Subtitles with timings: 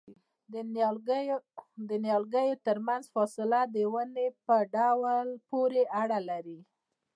[1.89, 6.59] د نیالګیو ترمنځ فاصله د ونې په ډول پورې اړه لري؟